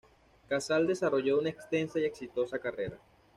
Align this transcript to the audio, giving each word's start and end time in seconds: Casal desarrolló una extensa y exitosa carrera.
Casal 0.49 0.87
desarrolló 0.87 1.37
una 1.37 1.49
extensa 1.49 1.99
y 1.99 2.05
exitosa 2.05 2.57
carrera. 2.57 2.97